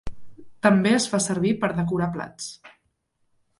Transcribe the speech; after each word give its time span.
També 0.67 0.93
es 0.99 1.05
fa 1.11 1.19
servir 1.27 1.53
per 1.65 1.71
decorar 1.81 2.09
plats. 2.19 2.51